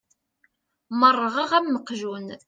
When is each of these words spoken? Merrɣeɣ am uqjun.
Merrɣeɣ 0.99 1.51
am 1.57 1.67
uqjun. 1.79 2.27